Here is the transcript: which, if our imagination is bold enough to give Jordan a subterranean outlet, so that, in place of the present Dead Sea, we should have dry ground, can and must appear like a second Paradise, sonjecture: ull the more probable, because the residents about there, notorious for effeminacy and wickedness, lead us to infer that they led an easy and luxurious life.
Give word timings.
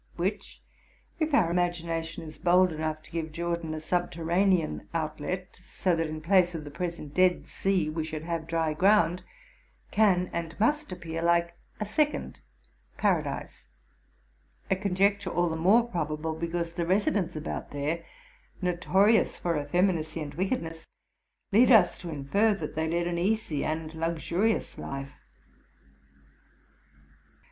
which, 0.15 0.63
if 1.19 1.31
our 1.31 1.51
imagination 1.51 2.23
is 2.23 2.39
bold 2.39 2.73
enough 2.73 3.03
to 3.03 3.11
give 3.11 3.31
Jordan 3.31 3.75
a 3.75 3.79
subterranean 3.79 4.89
outlet, 4.95 5.55
so 5.61 5.95
that, 5.95 6.07
in 6.07 6.21
place 6.21 6.55
of 6.55 6.63
the 6.63 6.71
present 6.71 7.13
Dead 7.13 7.45
Sea, 7.45 7.87
we 7.87 8.03
should 8.03 8.23
have 8.23 8.47
dry 8.47 8.73
ground, 8.73 9.21
can 9.91 10.27
and 10.33 10.59
must 10.59 10.91
appear 10.91 11.21
like 11.21 11.55
a 11.79 11.85
second 11.85 12.39
Paradise, 12.97 13.67
sonjecture: 14.71 15.27
ull 15.37 15.51
the 15.51 15.55
more 15.55 15.83
probable, 15.87 16.33
because 16.33 16.73
the 16.73 16.87
residents 16.87 17.35
about 17.35 17.69
there, 17.69 18.03
notorious 18.59 19.37
for 19.37 19.55
effeminacy 19.55 20.19
and 20.19 20.33
wickedness, 20.33 20.87
lead 21.51 21.71
us 21.71 21.99
to 21.99 22.09
infer 22.09 22.55
that 22.55 22.73
they 22.73 22.89
led 22.89 23.05
an 23.05 23.19
easy 23.19 23.63
and 23.63 23.93
luxurious 23.93 24.79
life. 24.79 25.13